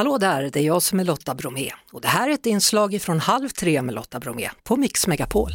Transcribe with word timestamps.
Hallå 0.00 0.18
där, 0.18 0.50
det 0.50 0.60
är 0.60 0.64
jag 0.64 0.82
som 0.82 1.00
är 1.00 1.04
Lotta 1.04 1.34
Bromé 1.34 1.70
och 1.92 2.00
det 2.00 2.08
här 2.08 2.28
är 2.28 2.32
ett 2.32 2.46
inslag 2.46 3.02
från 3.02 3.20
Halv 3.20 3.48
tre 3.48 3.82
med 3.82 3.94
Lotta 3.94 4.20
Bromé 4.20 4.50
på 4.62 4.76
Mix 4.76 5.06
Megapol. 5.06 5.50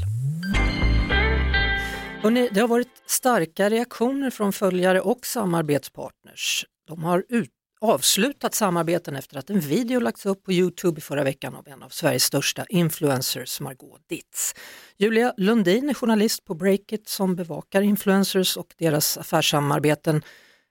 Hörrni, 2.21 2.49
det 2.51 2.59
har 2.59 2.67
varit 2.67 2.87
starka 3.07 3.69
reaktioner 3.69 4.29
från 4.29 4.53
följare 4.53 5.01
och 5.01 5.25
samarbetspartners. 5.25 6.65
De 6.87 7.03
har 7.03 7.25
ut, 7.29 7.49
avslutat 7.81 8.55
samarbeten 8.55 9.15
efter 9.15 9.37
att 9.37 9.49
en 9.49 9.59
video 9.59 9.99
lagts 9.99 10.25
upp 10.25 10.43
på 10.43 10.51
Youtube 10.51 10.97
i 10.97 11.01
förra 11.01 11.23
veckan 11.23 11.55
av 11.55 11.67
en 11.67 11.83
av 11.83 11.89
Sveriges 11.89 12.23
största 12.23 12.65
influencers, 12.69 13.61
Margot 13.61 14.01
Ditz. 14.09 14.53
Julia 14.97 15.33
Lundin 15.37 15.89
är 15.89 15.93
journalist 15.93 16.45
på 16.45 16.53
Breakit 16.53 17.09
som 17.09 17.35
bevakar 17.35 17.81
influencers 17.81 18.57
och 18.57 18.73
deras 18.77 19.17
affärssamarbeten. 19.17 20.23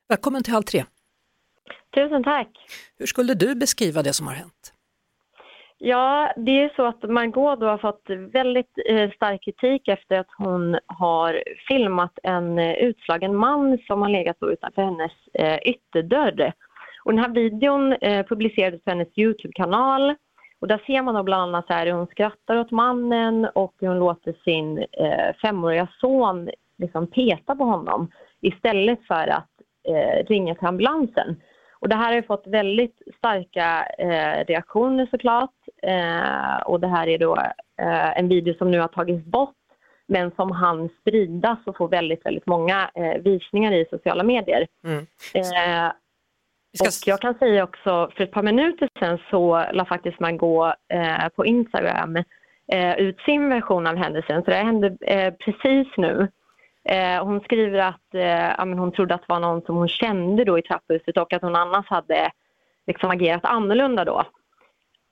Välkommen 0.09 0.43
till 0.43 0.53
Halv 0.53 0.63
tre! 0.63 0.85
Tusen 1.95 2.25
tack! 2.25 2.49
Hur 2.99 3.07
skulle 3.07 3.35
du 3.35 3.55
beskriva 3.55 4.03
det 4.03 4.13
som 4.13 4.27
har 4.27 4.35
hänt? 4.35 4.75
Ja, 5.79 6.33
det 6.37 6.51
är 6.51 6.73
så 6.77 6.87
att 6.87 7.03
Margot 7.03 7.61
då 7.61 7.67
har 7.67 7.79
fått 7.79 8.11
väldigt 8.33 8.73
eh, 8.89 9.11
stark 9.11 9.43
kritik 9.43 9.89
efter 9.89 10.19
att 10.19 10.27
hon 10.39 10.79
har 10.87 11.43
filmat 11.69 12.19
en 12.23 12.59
eh, 12.59 12.73
utslagen 12.73 13.37
man 13.37 13.79
som 13.87 14.03
har 14.03 14.09
legat 14.09 14.37
utanför 14.41 14.83
hennes 14.83 15.13
eh, 15.35 15.59
ytterdörr. 15.69 16.53
Och 17.05 17.13
den 17.13 17.25
här 17.25 17.29
videon 17.29 17.97
publicerades 18.29 18.85
på 18.85 18.91
hennes 18.91 19.19
Youtube-kanal 19.19 20.15
och 20.61 20.69
där 20.69 20.83
ser 20.87 21.03
man 21.03 21.15
då 21.15 21.23
bland 21.23 21.43
annat 21.43 21.87
hur 21.87 21.93
hon 21.93 22.07
skrattar 22.07 22.57
åt 22.57 22.71
mannen 22.71 23.49
och 23.55 23.75
hon 23.81 23.99
låter 23.99 24.35
sin 24.45 24.87
femåriga 25.43 25.89
son 26.01 26.51
liksom 26.79 27.07
peta 27.07 27.57
på 27.57 27.65
honom 27.65 28.11
istället 28.41 29.07
för 29.07 29.29
att 29.29 29.51
ringa 30.29 30.55
till 30.55 30.67
ambulansen. 30.67 31.37
Och 31.85 31.91
det 31.91 31.97
här 31.97 32.15
har 32.15 32.23
fått 32.23 32.47
väldigt 32.47 33.03
starka 33.19 33.87
eh, 33.99 34.45
reaktioner 34.45 35.09
såklart. 35.11 35.55
Eh, 35.83 36.57
och 36.67 36.81
det 36.81 36.87
här 36.87 37.09
är 37.09 37.19
då 37.19 37.37
eh, 37.81 38.19
en 38.19 38.29
video 38.29 38.55
som 38.55 38.71
nu 38.71 38.81
har 38.81 38.89
tagits 38.89 39.25
bort 39.25 39.55
men 40.07 40.31
som 40.31 40.51
han 40.51 40.89
spridas 41.01 41.59
och 41.67 41.77
får 41.77 41.89
väldigt, 41.89 42.27
väldigt 42.27 42.47
många 42.47 42.91
eh, 42.95 43.23
visningar 43.23 43.73
i 43.73 43.87
sociala 43.91 44.23
medier. 44.23 44.67
Mm. 44.85 45.07
Eh, 45.35 45.93
ska... 46.77 46.89
Och 46.89 46.93
jag 47.07 47.21
kan 47.21 47.35
säga 47.35 47.65
också, 47.65 48.11
för 48.17 48.25
ett 48.25 48.33
par 48.33 48.43
minuter 48.43 48.89
sedan 48.99 49.19
så 49.31 49.65
la 49.73 49.85
faktiskt 49.85 50.21
man 50.21 50.37
gå 50.37 50.75
eh, 50.89 51.29
på 51.37 51.47
Instagram 51.47 52.17
ut 52.99 53.21
sin 53.21 53.49
version 53.49 53.87
av 53.87 53.97
händelsen, 53.97 54.45
så 54.45 54.51
det 54.51 54.57
hände 54.57 54.97
precis 55.45 55.89
nu. 55.97 56.29
Eh, 56.85 57.25
hon 57.25 57.41
skriver 57.41 57.79
att 57.79 58.15
eh, 58.15 58.77
hon 58.77 58.93
trodde 58.93 59.15
att 59.15 59.21
det 59.21 59.33
var 59.33 59.41
någon 59.41 59.63
som 59.63 59.77
hon 59.77 59.89
kände 59.89 60.45
då 60.45 60.59
i 60.59 60.63
trapphuset 60.63 61.17
och 61.17 61.33
att 61.33 61.43
hon 61.43 61.57
annars 61.57 61.87
hade 61.89 62.31
liksom 62.87 63.11
agerat 63.11 63.45
annorlunda 63.45 64.05
då. 64.05 64.27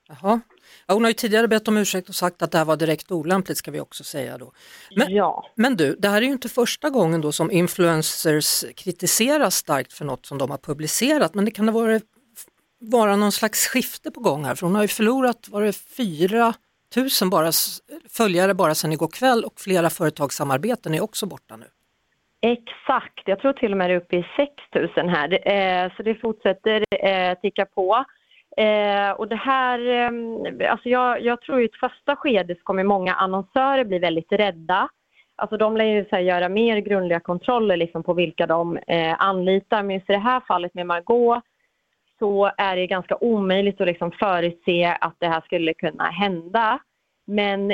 Jaha. 0.09 0.41
Ja, 0.87 0.95
hon 0.95 1.05
har 1.05 1.11
ju 1.11 1.15
tidigare 1.15 1.49
bett 1.49 1.69
om 1.69 1.77
ursäkt 1.77 2.09
och 2.09 2.15
sagt 2.15 2.43
att 2.43 2.51
det 2.51 2.59
här 2.59 2.65
var 2.65 2.77
direkt 2.77 3.11
olämpligt 3.13 3.59
ska 3.59 3.71
vi 3.71 3.81
också 3.81 4.05
säga 4.05 4.39
då. 4.39 4.53
Men, 4.97 5.15
ja. 5.15 5.47
men 5.55 5.77
du, 5.77 5.97
det 5.99 6.09
här 6.09 6.17
är 6.17 6.27
ju 6.27 6.33
inte 6.33 6.49
första 6.49 6.91
gången 6.91 7.21
då 7.21 7.33
som 7.33 7.51
influencers 7.51 8.65
kritiseras 8.77 9.57
starkt 9.57 9.93
för 9.93 10.05
något 10.05 10.27
som 10.27 10.39
de 10.39 10.51
har 10.51 10.59
publicerat 10.59 11.35
men 11.35 11.45
det 11.45 11.51
kan 11.51 11.67
det 11.67 11.73
vara, 11.73 12.01
vara 12.81 13.17
någon 13.17 13.33
slags 13.33 13.67
skifte 13.67 14.11
på 14.11 14.21
gång 14.21 14.45
här 14.45 14.55
för 14.55 14.67
hon 14.67 14.75
har 14.75 14.83
ju 14.83 14.89
förlorat, 14.89 15.49
var 15.49 15.63
det 15.63 15.73
fyra 15.73 16.55
tusen 16.95 17.31
bara, 17.31 17.51
följare 18.19 18.55
bara 18.55 18.75
sedan 18.75 18.93
igår 18.93 19.09
kväll 19.09 19.45
och 19.45 19.53
flera 19.57 19.91
företagssamarbeten 19.91 20.95
är 20.95 21.03
också 21.03 21.27
borta 21.27 21.57
nu. 21.57 21.67
Exakt, 22.45 23.23
jag 23.25 23.41
tror 23.41 23.53
till 23.53 23.73
och 23.73 23.79
med 23.79 23.91
det 23.91 23.95
är 23.95 23.97
uppe 23.97 24.17
i 24.17 24.27
6 24.37 24.53
000 24.97 25.09
här, 25.09 25.49
eh, 25.53 25.93
så 25.97 26.03
det 26.03 26.15
fortsätter 26.15 26.85
eh, 27.05 27.35
ticka 27.39 27.67
på. 27.67 28.05
Eh, 28.57 29.11
och 29.11 29.29
det 29.29 29.37
här, 29.37 29.79
eh, 29.89 30.71
alltså 30.71 30.89
jag, 30.89 31.23
jag 31.23 31.41
tror 31.41 31.63
i 31.63 31.65
ett 31.65 31.81
första 31.81 32.17
skede 32.17 32.55
så 32.55 32.61
kommer 32.63 32.85
många 32.85 33.15
annonsörer 33.15 33.85
bli 33.85 33.99
väldigt 33.99 34.33
rädda. 34.33 34.89
Alltså 35.37 35.57
de 35.57 35.77
lär 35.77 35.85
ju 35.85 36.05
så 36.05 36.17
här, 36.17 36.23
göra 36.23 36.49
mer 36.49 36.79
grundliga 36.79 37.21
kontroller 37.21 37.77
liksom 37.77 38.03
på 38.03 38.15
vilka 38.15 38.47
de 38.47 38.77
eh, 38.77 39.15
anlitar. 39.19 39.83
Men 39.83 39.97
just 39.97 40.11
i 40.11 40.13
det 40.13 40.19
här 40.19 40.41
fallet 40.41 40.75
med 40.75 40.87
Margot 40.87 41.43
så 42.23 42.51
är 42.57 42.77
det 42.77 42.87
ganska 42.87 43.17
omöjligt 43.17 43.81
att 43.81 43.87
liksom 43.87 44.13
förutse 44.13 44.97
att 45.01 45.17
det 45.19 45.29
här 45.29 45.41
skulle 45.41 45.75
kunna 45.75 46.05
hända. 46.05 46.79
Men 47.25 47.71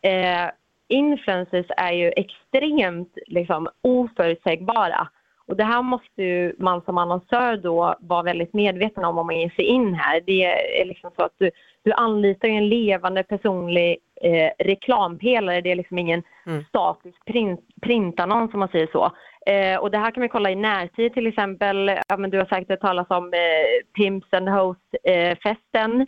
eh, 0.00 0.50
influencers 0.88 1.66
är 1.76 1.92
ju 1.92 2.12
extremt 2.16 3.18
liksom, 3.26 3.68
oförutsägbara. 3.82 5.08
Och 5.46 5.56
det 5.56 5.64
här 5.64 5.82
måste 5.82 6.52
man 6.58 6.82
som 6.82 6.98
annonsör 6.98 7.56
då 7.56 7.94
vara 8.00 8.22
väldigt 8.22 8.54
medveten 8.54 9.04
om 9.04 9.18
om 9.18 9.26
man 9.26 9.40
ger 9.40 9.50
sig 9.50 9.64
in 9.64 9.94
här. 9.94 10.20
Det 10.26 10.44
är 10.80 10.84
liksom 10.84 11.10
så 11.16 11.22
att 11.22 11.34
du, 11.38 11.50
du 11.84 11.92
anlitar 11.92 12.48
en 12.48 12.68
levande 12.68 13.22
personlig 13.22 13.98
eh, 14.22 14.64
reklampelare. 14.66 15.60
Det 15.60 15.70
är 15.70 15.76
liksom 15.76 15.98
ingen 15.98 16.22
mm. 16.46 16.64
statisk 16.64 17.24
print, 17.24 17.60
printannons 17.82 18.54
om 18.54 18.60
man 18.60 18.68
säger 18.68 18.88
så. 18.92 19.12
Eh, 19.46 19.78
och 19.78 19.90
det 19.90 19.98
här 19.98 20.10
kan 20.10 20.22
vi 20.22 20.28
kolla 20.28 20.50
i 20.50 20.54
närtid 20.54 21.14
till 21.14 21.26
exempel. 21.26 21.90
Ja, 22.08 22.16
men 22.16 22.30
du 22.30 22.38
har 22.38 22.44
säkert 22.44 22.68
hört 22.68 22.80
talas 22.80 23.10
om 23.10 23.32
eh, 23.34 23.86
Pimps 23.96 24.32
and 24.32 24.48
Host-festen 24.48 26.06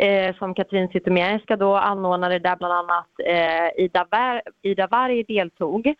eh, 0.00 0.36
som 0.36 0.54
Katrin 0.54 0.88
Zytomierska 0.88 1.56
då 1.56 1.76
anordnade 1.76 2.38
där 2.38 2.56
bland 2.56 2.72
annat 2.72 3.08
eh, 3.26 3.84
Ida, 3.84 4.06
Var 4.10 4.42
Ida 4.62 4.86
Varg 4.86 5.24
deltog. 5.24 5.94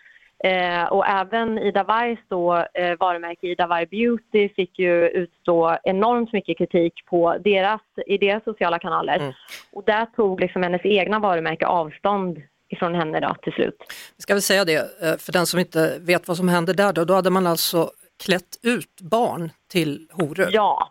Eh, 0.45 0.85
och 0.85 1.07
även 1.07 1.59
Ida 1.59 1.85
Wargs 1.85 2.21
då, 2.29 2.57
eh, 2.75 2.99
varumärke 2.99 3.47
Ida 3.47 3.67
Varg 3.67 3.87
Beauty 3.87 4.55
fick 4.55 4.79
ju 4.79 5.09
utstå 5.09 5.77
enormt 5.85 6.33
mycket 6.33 6.59
kritik 6.59 6.93
på 7.07 7.37
deras, 7.45 7.81
i 8.07 8.19
deras 8.19 8.45
sociala 8.45 8.79
kanaler. 8.79 9.17
Mm. 9.17 9.33
Och 9.73 9.85
där 9.85 10.07
tog 10.07 10.41
liksom 10.41 10.63
hennes 10.63 10.81
egna 10.85 11.19
varumärke 11.19 11.67
avstånd 11.67 12.43
ifrån 12.69 12.95
henne 12.95 13.21
då 13.21 13.35
till 13.43 13.53
slut. 13.53 13.77
Vi 14.17 14.23
ska 14.23 14.35
väl 14.35 14.43
säga 14.43 14.65
det, 14.65 15.03
eh, 15.03 15.17
för 15.19 15.33
den 15.33 15.47
som 15.47 15.61
inte 15.61 15.99
vet 16.01 16.29
vad 16.29 16.37
som 16.37 16.49
hände 16.49 16.73
där 16.73 16.93
då, 16.93 17.05
då 17.05 17.15
hade 17.15 17.31
man 17.31 17.47
alltså 17.47 17.91
klätt 18.25 18.59
ut 18.63 19.01
barn 19.01 19.51
till 19.73 20.09
horor? 20.13 20.49
Ja, 20.51 20.91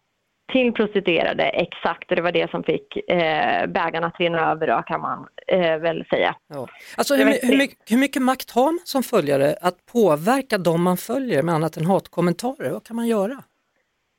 till 0.52 0.74
prostituerade, 0.74 1.44
exakt. 1.44 2.10
Det 2.10 2.22
var 2.22 2.32
det 2.32 2.52
som 2.52 2.64
fick 2.64 3.10
eh, 3.10 3.68
bägarna 3.68 4.08
att 4.08 4.20
rinna 4.20 4.52
över 4.52 4.68
då, 4.68 4.82
kan 4.82 5.02
man 5.02 5.28
eh, 5.48 5.78
väl 5.78 6.06
säga. 6.10 6.36
Ja. 6.48 6.68
Alltså, 6.98 7.16
hur, 7.16 7.26
hur, 7.26 7.58
mycket, 7.58 7.78
hur, 7.92 7.98
mycket, 7.98 8.22
makt 8.22 8.52
har 8.52 8.66
man 8.66 8.80
som 8.84 9.04
följare 9.04 9.56
att 9.62 9.86
påverka 9.94 10.58
de 10.58 10.84
man 10.84 10.98
följer 10.98 11.44
med 11.44 11.56
annat 11.56 11.78
än 11.78 11.86
hatkommentarer? 11.86 12.72
Vad 12.72 12.84
kan 12.84 12.96
man 12.96 13.08
göra? 13.08 13.44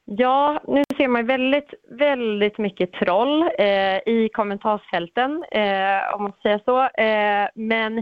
Ja, 0.04 0.62
nu 0.69 0.82
ser 0.97 1.09
man 1.09 1.26
väldigt, 1.26 1.75
väldigt 1.91 2.59
mycket 2.59 2.93
troll 2.93 3.43
eh, 3.59 3.97
i 3.97 4.31
kommentarsfälten, 4.32 5.44
eh, 5.50 6.14
om 6.14 6.22
man 6.22 6.32
säger 6.43 6.60
så. 6.64 6.81
Eh, 7.03 7.49
men 7.54 7.99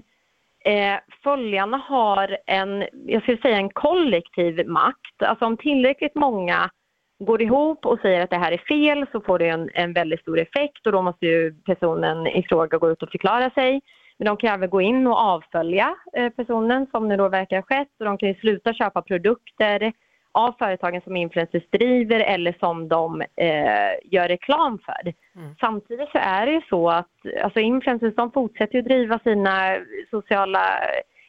eh, 0.65 0.99
följarna 1.23 1.77
har 1.77 2.39
en, 2.47 2.85
jag 3.07 3.23
skulle 3.23 3.39
säga 3.39 3.57
en 3.57 3.71
kollektiv 3.71 4.69
makt. 4.69 5.23
Alltså 5.23 5.45
om 5.45 5.57
tillräckligt 5.57 6.15
många 6.15 6.71
går 7.21 7.43
ihop 7.43 7.87
och 7.87 7.99
säger 8.03 8.23
att 8.23 8.31
det 8.31 8.37
här 8.37 8.53
är 8.53 8.59
fel 8.69 9.07
så 9.13 9.21
får 9.21 9.39
det 9.39 9.49
en, 9.49 9.71
en 9.75 9.93
väldigt 9.93 10.21
stor 10.21 10.39
effekt 10.39 10.87
och 10.87 10.93
då 10.93 11.03
måste 11.03 11.27
ju 11.27 11.55
personen 11.55 12.27
i 12.27 12.47
fråga 12.49 12.79
gå 12.79 12.91
ut 12.91 13.03
och 13.03 13.11
förklara 13.11 13.51
sig. 13.51 13.81
Men 14.19 14.27
de 14.27 14.37
kan 14.37 14.55
även 14.55 14.71
gå 14.71 14.81
in 14.81 15.07
och 15.07 15.19
avfölja 15.19 15.95
eh, 16.17 16.29
personen 16.29 16.87
som 16.91 17.09
nu 17.09 17.17
då 17.17 17.29
verkar 17.29 17.57
ha 17.57 17.63
skett 17.63 17.89
och 17.99 18.05
de 18.05 18.19
kan 18.19 18.29
ju 18.29 18.35
sluta 18.35 18.75
köpa 18.75 19.03
produkter 19.03 19.93
av 20.33 20.55
företagen 20.59 21.01
som 21.01 21.17
influencers 21.17 21.71
driver 21.71 22.21
eller 22.21 22.57
som 22.61 22.89
de 22.89 23.21
eh, 23.21 23.91
gör 24.05 24.29
reklam 24.29 24.79
för. 24.79 25.15
Mm. 25.41 25.55
Samtidigt 25.61 26.11
så 26.11 26.19
är 26.19 26.47
det 26.47 26.53
ju 26.53 26.61
så 26.69 26.89
att 26.89 27.11
alltså 27.43 27.61
influencers 27.61 28.15
de 28.15 28.33
fortsätter 28.33 28.75
ju 28.75 28.83
driva 28.83 29.19
sina 29.19 29.77
sociala 30.11 30.61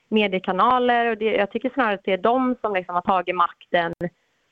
mediekanaler 0.09 1.09
och 1.09 1.17
det, 1.17 1.25
jag 1.25 1.51
tycker 1.51 1.69
snarare 1.69 1.93
att 1.93 2.03
det 2.03 2.13
är 2.13 2.17
de 2.17 2.55
som 2.61 2.73
liksom 2.73 2.95
har 2.95 3.01
tagit 3.01 3.35
makten 3.35 3.93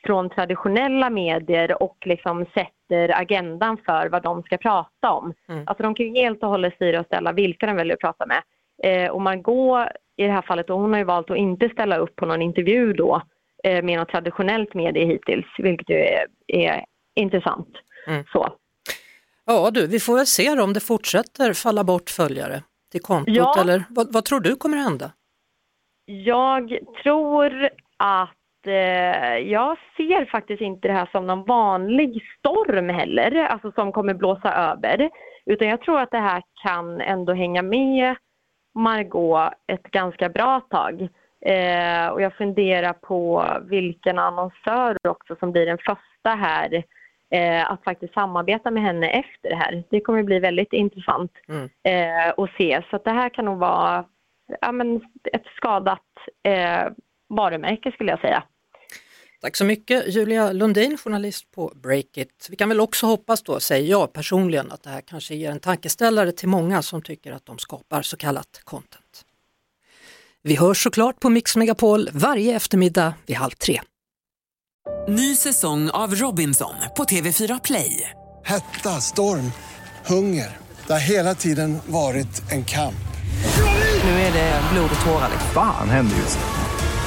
från 0.04 0.30
traditionella 0.30 1.10
medier 1.10 1.84
och 1.84 1.98
liksom 2.06 2.46
sätter 2.54 3.22
agendan 3.22 3.78
för 3.86 4.10
vad 4.10 4.24
de 4.24 4.44
ska 4.44 4.58
prata 4.58 5.12
om. 5.12 5.34
Mm. 5.50 5.64
Alltså 5.68 5.84
de 5.84 5.96
kan 5.96 6.06
ju 6.06 6.22
helt 6.22 6.44
och 6.44 6.50
hållet 6.50 6.76
styra 6.76 7.00
och 7.00 7.06
ställa 7.06 7.32
vilka 7.32 7.66
de 7.66 7.76
väljer 7.76 7.94
att 7.94 8.00
prata 8.00 8.26
med. 8.26 8.42
Eh, 8.84 9.12
och 9.12 9.22
Margot 9.22 9.88
i 10.18 10.24
det 10.24 10.32
här 10.32 10.42
fallet, 10.42 10.70
och 10.70 10.80
hon 10.80 10.92
har 10.92 11.00
ju 11.00 11.06
valt 11.06 11.32
att 11.32 11.38
inte 11.38 11.70
ställa 11.70 11.98
upp 11.98 12.16
på 12.16 12.26
någon 12.26 12.42
intervju 12.42 12.94
då 12.94 13.22
eh, 13.64 13.84
med 13.84 14.00
något 14.00 14.10
traditionellt 14.10 14.74
medie 14.74 15.06
hittills, 15.06 15.46
vilket 15.58 15.90
ju 15.90 15.96
är, 15.96 16.26
är 16.48 16.86
intressant. 17.16 17.70
Mm. 18.08 18.24
Så. 18.32 18.54
Ja 19.46 19.72
du, 19.72 19.88
vi 19.88 20.00
får 20.00 20.16
väl 20.16 20.26
se 20.26 20.60
om 20.60 20.74
det 20.74 20.80
fortsätter 20.80 21.54
falla 21.54 21.84
bort 21.84 22.10
följare 22.10 22.64
till 22.92 23.02
kontot 23.02 23.36
ja. 23.36 23.62
eller 23.62 23.84
vad, 23.90 24.14
vad 24.14 24.26
tror 24.26 24.40
du 24.40 24.56
kommer 24.56 24.78
hända? 24.78 25.12
Jag 26.06 26.80
tror 27.04 27.70
att 27.98 28.39
jag 29.44 29.78
ser 29.98 30.26
faktiskt 30.26 30.62
inte 30.62 30.88
det 30.88 30.94
här 30.94 31.10
som 31.12 31.28
någon 31.28 31.44
vanlig 31.46 32.24
storm 32.40 32.90
heller, 32.90 33.36
alltså 33.36 33.72
som 33.72 33.92
kommer 33.92 34.14
blåsa 34.14 34.54
över. 34.54 35.10
Utan 35.46 35.68
jag 35.68 35.82
tror 35.82 36.00
att 36.00 36.12
det 36.12 36.20
här 36.20 36.44
kan 36.64 37.02
ändå 37.02 37.34
hänga 37.34 37.62
med 37.62 38.16
Margot 38.76 39.54
ett 39.68 39.84
ganska 39.84 40.30
bra 40.30 40.60
tag. 40.60 41.10
Eh, 41.46 42.08
och 42.08 42.22
jag 42.22 42.34
funderar 42.34 42.94
på 42.94 43.46
vilken 43.64 44.20
annonsör 44.20 44.98
också 45.08 45.36
som 45.40 45.52
blir 45.52 45.66
den 45.66 45.78
första 45.78 46.30
här 46.30 46.84
eh, 47.32 47.72
att 47.72 47.84
faktiskt 47.84 48.14
samarbeta 48.14 48.72
med 48.72 48.84
henne 48.84 49.10
efter 49.10 49.50
det 49.50 49.56
här. 49.56 49.84
Det 49.90 50.02
kommer 50.02 50.24
bli 50.24 50.40
väldigt 50.40 50.74
intressant 50.74 51.32
mm. 51.48 51.70
eh, 51.84 52.34
att 52.38 52.52
se. 52.58 52.82
Så 52.90 52.96
att 52.96 53.04
det 53.04 53.12
här 53.12 53.30
kan 53.30 53.46
nog 53.46 53.58
vara 53.58 54.06
ja, 54.62 54.72
men 54.72 55.02
ett 55.34 55.46
skadat 55.56 56.08
eh, 56.44 56.86
varumärke 57.30 57.92
skulle 57.92 58.12
jag 58.12 58.22
säga. 58.22 58.44
Tack 59.42 59.56
så 59.56 59.66
mycket 59.66 60.16
Julia 60.16 60.52
Lundin, 60.52 60.98
journalist 60.98 61.52
på 61.52 61.74
Breakit. 61.76 62.48
Vi 62.50 62.56
kan 62.56 62.70
väl 62.70 62.80
också 62.80 63.06
hoppas 63.06 63.44
då, 63.44 63.60
säger 63.60 63.90
jag 63.90 64.14
personligen, 64.14 64.72
att 64.72 64.84
det 64.84 64.90
här 64.90 65.02
kanske 65.02 65.36
ger 65.36 65.52
en 65.52 65.60
tankeställare 65.60 66.32
till 66.32 66.48
många 66.48 66.82
som 66.82 67.02
tycker 67.02 67.32
att 67.32 67.46
de 67.46 67.58
skapar 67.58 68.02
så 68.02 68.18
kallat 68.18 68.62
content. 68.64 69.26
Vi 70.42 70.56
hörs 70.56 70.84
såklart 70.84 71.20
på 71.20 71.30
Mix 71.30 71.56
Megapol 71.56 72.10
varje 72.14 72.56
eftermiddag 72.56 73.14
vid 73.26 73.36
halv 73.38 73.52
tre. 73.52 73.82
Ny 75.08 75.36
säsong 75.36 75.90
av 75.90 76.16
Robinson 76.16 76.76
på 76.98 77.04
TV4 77.04 77.60
Play. 77.64 78.10
Hetta, 78.46 78.90
storm, 78.90 79.52
hunger. 80.06 80.58
Det 80.88 80.94
har 80.94 81.10
hela 81.10 81.36
tiden 81.36 81.80
varit 81.86 82.52
en 82.52 82.66
kamp. 82.66 82.96
Nu 84.04 84.10
är 84.10 84.34
det 84.34 84.62
blod 84.74 84.90
och 85.00 85.06
tårar. 85.06 85.32
Vad 85.56 85.66
fan 85.66 85.90
händer 85.90 86.16
just 86.16 86.40
nu? 86.40 86.59